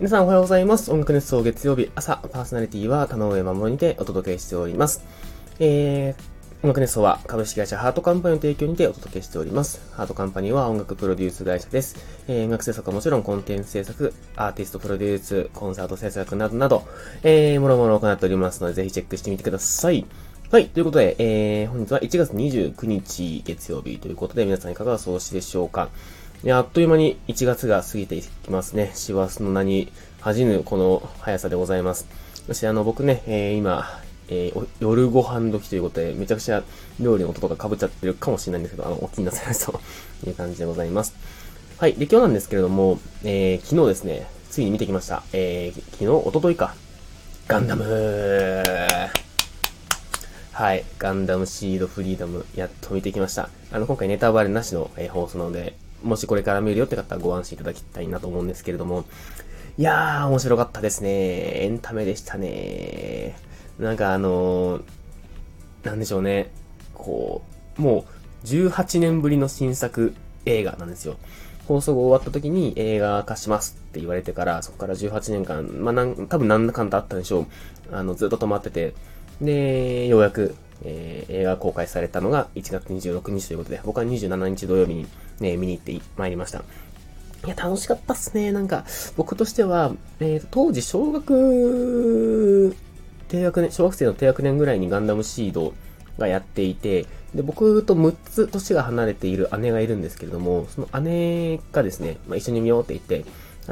[0.00, 0.92] 皆さんおはようございます。
[0.92, 5.02] 音楽熱奏月曜日朝、パーソナリティは田上守にてお届けしております。
[5.58, 9.82] えー、音楽熱奏は株式会社ハートカンパニーの提供にてお届けしております。
[9.96, 11.96] ハートカンパニーは音楽プロデュース会社です。
[12.28, 16.84] えー、音楽制作はもちろんコンテンツ制作、アーティストプロデュース、コンサート制作などなど、
[17.24, 20.06] えー、もろもろ行っておりますので、ぜひチェックしてみてください。
[20.52, 20.68] はい。
[20.68, 25.88] ということで、えー、本日は1月29日月曜日ということで、皆さんいかがお過ごしでしょうか。
[26.44, 28.92] いや、あっという間に1月が過ぎていきますね。
[28.94, 32.06] 師走の名に恥じぬこの速さでございます。
[32.46, 36.62] そしてあの、僕ね、えー、今、えー、夜ご飯時ということで、めちゃくちゃ
[37.00, 39.80] 料理の音とか被っちゃってるかもしれないんですけど、あの、お気になさいますと
[40.28, 41.14] いう感じでございます。
[41.78, 41.94] はい。
[41.94, 45.24] で、今日なんですけれども、えー、昨日ですね、ついに見てきました。
[45.32, 46.74] えー、昨日、おとといか。
[47.48, 47.84] ガンダム
[50.52, 50.84] はい。
[50.98, 53.50] ガンダムシードフリーダム、やっと見てきました。
[53.72, 59.04] あの、今回ネタバレなしの、えー、放送なので、もしこれから見るよって方はご安心いただきたいなと思うんですけれども、
[59.76, 61.62] いやー、面白かったですね。
[61.64, 63.36] エンタメでしたね。
[63.78, 64.82] なんかあのー、
[65.84, 66.50] なんでしょうね。
[66.94, 67.42] こ
[67.78, 68.04] う、も
[68.44, 70.14] う、18年ぶりの新作
[70.46, 71.16] 映画なんですよ。
[71.66, 77.46] 放送が終わった時に映画化しますって言われてから、そこから18年間、まあ、なん、多分なんだかんだあったんでしょう。
[77.92, 78.94] あの、ずっと止まってて、
[79.40, 85.06] で、ようやく、えー、映画公開されたのが1月26日ということで、僕は27日土曜日に、
[85.40, 86.62] ね、見に行ってまいりました。
[87.46, 88.50] いや、楽しかったっすね。
[88.52, 88.84] なんか、
[89.16, 92.74] 僕としては、えー、当時、小学、
[93.28, 95.72] 低学年、小学生の低学年ぐらいにガンダムシード
[96.18, 103.24] がやっていて、で、僕と6つ年が離れている姉がいるんですけれども、その姉がですね、まあ、一緒に見ようって言って、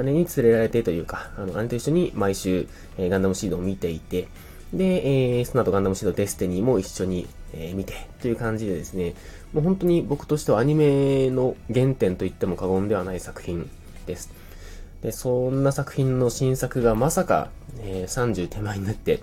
[0.03, 4.29] 姉に連れられてというか、あの、姉と一緒に毎週、えー、ガンダムシードを見ていて、
[4.73, 9.15] で、えー、その後ガンダムシードデスティニーも一緒に、えー、見て、という感じでですね、
[9.53, 13.71] もう本当に僕としてはアニメの原点と言っても過言ではない作品
[14.07, 14.31] です。
[15.03, 17.51] で、そんな作品の新作がまさか、
[17.81, 19.21] えー、30手前になって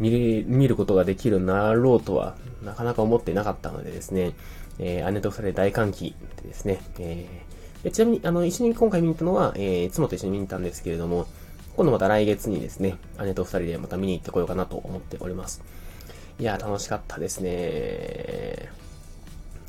[0.00, 4.32] 見る、見ることができるなろうとは、なかなか思ってなかったのでですね、
[4.78, 11.26] えー、姉と二人で大歓喜でですね、えー、でちなみに、あの、一緒に今回見に行ったのは、えー、妻と一緒に見に行ったんですけれども、
[11.78, 15.62] 今度また来月にですね、姉と二人でまた見に行ってこようかなと思っております。
[16.40, 18.68] いや、楽しかったですね。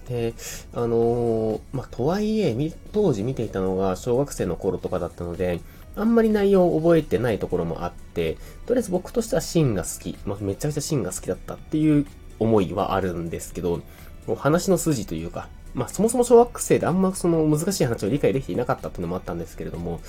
[0.07, 0.33] で、
[0.73, 2.55] あのー、まあ、とはいえ、
[2.93, 5.59] 当時見ていたのが小学生の頃とかだったので、
[5.95, 12.07] あんまり内容を覚えてないところもあって、とりあえず僕としてはシーンが好き、まあ、めちゃくちゃシーンが好きだったっていう
[12.39, 13.83] 思いはあるんですけど、
[14.25, 20.01] もう話の筋というか、まあ、そもそも小学生であんまその難しい話を理解できていなかったっていうのもあったんですけれども、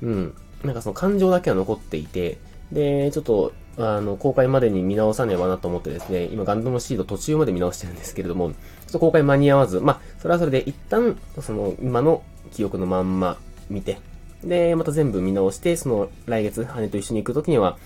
[0.00, 0.34] うん。
[0.64, 2.38] なんかその感情だけは残っていて、
[2.70, 8.54] で、ちょっと、あの、公開までに見直さねばなと思ってですね、今ガンダムシード途中まで見直してるんですけれども、ちょ
[8.88, 13.38] っと公開間に合わず、まあ、それはそれで一旦、その、今の記憶のまんま
[13.70, 13.98] 見て、
[14.44, 17.78] で、また全部見直して、その、来月、羽と一緒に行くときには、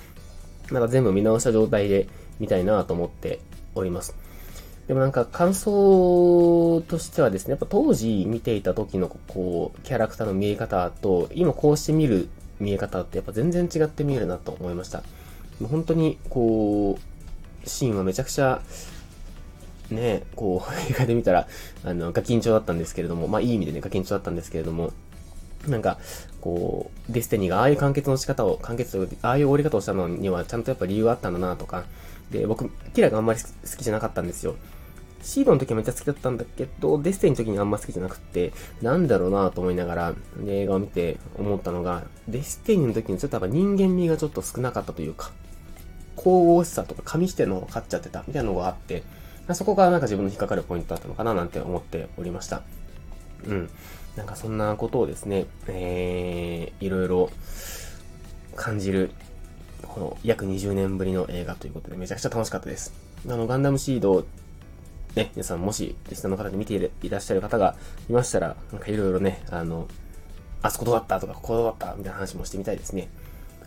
[0.71, 2.09] また全部見直した状態で
[2.41, 3.41] 見たいなと思って
[3.75, 4.17] おります。
[4.89, 12.29] でもなんか感想としてはですね、やっぱ当時見ていた時のこう、キャラクターの見え方と、今こうして見る
[12.61, 15.03] 見え方ってやっぱ全然違って見えるなと思いました。
[15.61, 18.61] もう本当に、こう、シーンはめちゃくちゃ、
[19.91, 21.49] ね、こう、映画で見たら、
[21.85, 24.93] あの、ガキンチョだったんですけれども、まあいい意味でね、ガキンチョだったんですけれども、
[25.67, 25.99] なんか、
[26.41, 31.85] こう、デスティニーがああいう完結の仕方を、完結ああいう終わり方をしたのには、ちゃんとやっぱ理由があったんだなとか、
[32.31, 34.57] で、僕、キラがあんまり好きじゃなかったんですよ。
[35.27, 40.15] シードの時はめっちゃ好きだったんだけど、デスティの時にあんま好きじゃなくて、なんだろうなと思いながら、
[40.47, 45.33] 映画を見て思ったのが、デスティニの時にちょっとやっぱ人間味がちょっと少なかったというか、
[46.17, 49.03] 神々しさとか紙してのを買っちゃってたみたいなのがあって、
[49.53, 52.63] そこがなんか自分の引っかかるポイントだったのかななんて思っておりました。
[53.47, 53.71] うん。
[54.17, 57.31] なんかそんなことをですね、えー、いろいろ
[58.55, 59.11] 感じる、
[59.83, 62.93] この約20年ぶりの映画ということでめちゃくちゃ楽しかったです。
[63.29, 64.25] あの、ガンダムシード
[65.17, 67.75] ね、皆さんもし、リスナーの方で見ていらっしゃる方が
[68.11, 69.89] いましたら、なんかいろいろね、あの、
[70.61, 73.09] あそこどうだったとか、ここどうだったみたいな話もしてみたいですね。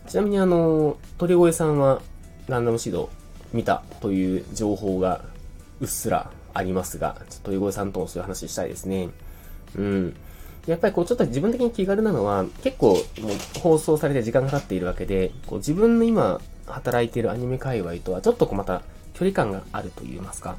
[0.06, 2.02] ちなみにあの、鳥越さんは
[2.48, 3.10] ガンダムシード
[3.52, 5.24] 見たという情報が
[5.80, 9.08] うっすらありますが、ちょっと鳥越さんともそういう話したいですね。
[9.76, 10.16] うん。
[10.68, 12.98] やっぱりこうちょっと自分的に気軽なのは、結構もう
[13.58, 18.82] 放送されて時間が経っているわけで、こう自分の今働いているアニメ界隈とはちょっとこうまた
[19.14, 20.56] 距離感があると言いますか。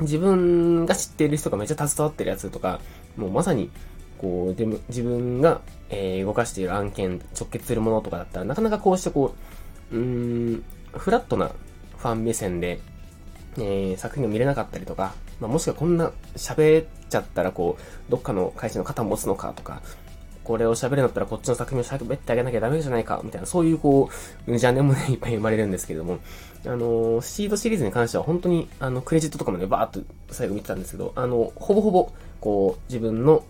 [0.00, 2.80] 自分が知ってる人がめっちゃ携わってるやつとか、
[3.16, 3.70] もうまさに、
[4.18, 5.60] こう、でも自分が、
[5.90, 9.34] えー、動かしている案件、直結するものとかだったら、なかなかこうしてこ
[9.92, 11.50] う、うーん、フラットな
[11.98, 12.80] ファン目線で、
[13.58, 19.82] えー、作品を見れなかったりとか、まあ、もしくはこんな喋っちゃったらこう、どっかの会社の肩持つのかとか、
[20.44, 24.10] これを喋るんだったらこっちの作品を喋ってあげなきゃダメじゃないか、みたいな、そういうこ
[24.46, 26.18] う、ジャンルもね、いっぱい生まれるんですけれども、
[26.66, 30.00] あの、シードシリーズに関しては本当に、あの、クレジットとかもね、バーっと
[30.30, 33.44] 最後見てたんですけど、あの、ほぼほぼ、こう、自分の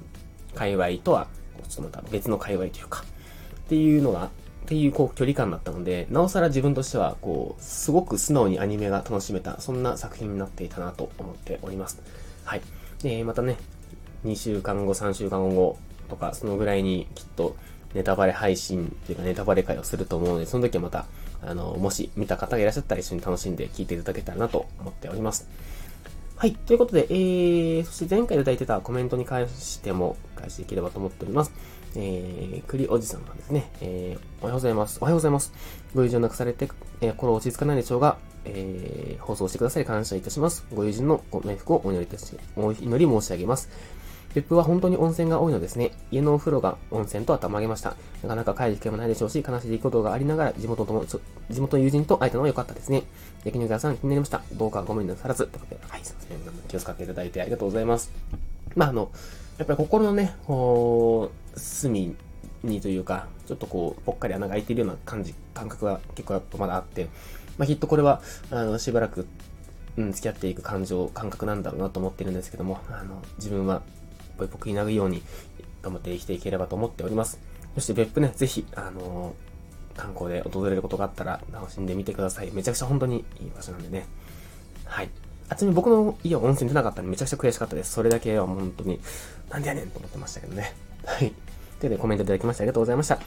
[0.55, 1.29] 界隈とは、
[1.69, 3.05] ちょっとまた別の界隈というか、
[3.65, 4.31] っていうのが、
[4.63, 12.01] っていうこう距離感だったので、なおさら自分としては、こう、すごく素直にアニメが楽しめた、そんな作品になっていたなと思っております。
[12.45, 12.63] はい。
[13.03, 13.57] で、またね、
[14.25, 15.79] 2週間後、3週間後
[16.13, 17.57] とか、そのぐらいにきっと
[17.95, 21.07] ネタバレ配信っていうかネタバレ会をすると思うので、その時はまた、
[21.43, 25.49] あの、もし見た方がいらっしゃったら一緒に楽しんで聞いていただけたらなと思っております。
[26.37, 26.55] はい。
[26.55, 31.53] ということで、えー、そして前回いただいてたコメントに関しても返していければと思っております。
[31.95, 33.71] えー、栗おじさんなんですね。
[33.81, 34.99] えー、おはようございます。
[35.01, 35.53] おはようございます。
[35.95, 36.69] ご友人を亡くされて、
[37.01, 40.67] えー、心落ち着かないでしょうが、えー、放送してくださり感謝いたします。
[40.75, 43.69] ご友人のご冥福をお祈りいたし、お祈り申し上げます。
[44.35, 45.91] 別府は本当に温泉が多いのですね。
[46.11, 47.97] 家のお風呂が温泉と頭上げました。
[48.23, 53.03] なかなか帰る機会もないでしょうし、悲しいことがありながら、地元とも、地元の友人と会えたのは良かったですね。
[53.45, 54.43] 焼肉屋さん気になりました。
[54.55, 55.47] どうかご無理なさらず。
[55.47, 56.39] ということで、はい、すいません。
[56.69, 58.11] 気を使っていただいてありがとうございます。
[58.75, 59.11] まあ、あの、
[59.59, 62.17] やっぱり心のね、こう、隅
[62.63, 67.09] にというか、ちょっとこう、ぽっかり穴が開いているような感じ、感覚が結構やっぱまだあって、
[67.59, 69.27] まあ、きっとこれは、あの、しばらく、
[69.99, 73.83] うん、付き合っていく感情、感覚なんだろうなと思ってるんですけども、あの、自分は、
[74.37, 75.23] ぽいぽくになるように、
[75.83, 77.41] 頑張って生きていければと思っております。
[77.75, 79.35] そして別府ね、ぜひ、あの
[79.97, 82.51] 観光で訪れることがあったら、楽しんでみてください。
[82.53, 84.07] めちゃくちゃ本当にいい場所なんでね。
[84.85, 85.11] はい。
[85.49, 87.93] あ、ちなみに僕の家は温泉出なかったんでめちゃくちゃ悔しかったです。
[87.93, 89.01] それだけは本当に、
[89.51, 90.75] なんでやねんと思ってましたけどね。
[91.05, 91.19] はい。
[91.19, 91.35] というこ
[91.81, 93.19] とでコメントいただきましてありがとうございました。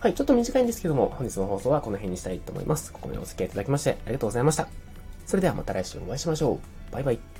[0.00, 2.92] はい、ちょっと短いんですけども、本日の放送はこの辺にしたいと思います。
[2.92, 4.68] ここまでお付き合いいただきましてありがとうございました。
[5.26, 6.92] それではまた来週お会いしましょう。
[6.92, 7.39] バイバイ。